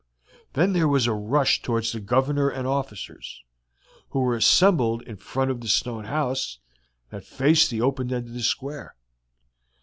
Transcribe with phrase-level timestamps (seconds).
[0.53, 3.43] Then there was a rush towards the Governor and officers,
[4.09, 6.57] who were assembled in front of the stone house
[7.11, 8.95] that faced the open end of the square.